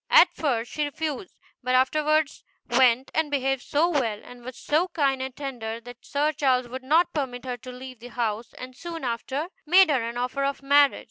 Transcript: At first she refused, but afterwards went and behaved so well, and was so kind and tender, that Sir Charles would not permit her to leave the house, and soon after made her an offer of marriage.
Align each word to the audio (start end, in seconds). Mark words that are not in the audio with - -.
At 0.09 0.33
first 0.33 0.71
she 0.71 0.85
refused, 0.85 1.35
but 1.61 1.75
afterwards 1.75 2.43
went 2.67 3.11
and 3.13 3.29
behaved 3.29 3.61
so 3.61 3.87
well, 3.87 4.19
and 4.23 4.43
was 4.43 4.57
so 4.57 4.87
kind 4.87 5.21
and 5.21 5.35
tender, 5.35 5.79
that 5.81 6.03
Sir 6.03 6.31
Charles 6.31 6.67
would 6.67 6.81
not 6.81 7.13
permit 7.13 7.45
her 7.45 7.57
to 7.57 7.71
leave 7.71 7.99
the 7.99 8.07
house, 8.07 8.53
and 8.55 8.75
soon 8.75 9.03
after 9.03 9.49
made 9.67 9.91
her 9.91 10.01
an 10.01 10.17
offer 10.17 10.43
of 10.43 10.63
marriage. 10.63 10.99